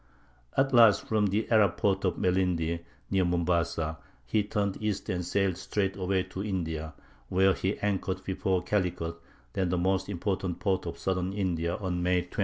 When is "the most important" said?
9.69-10.59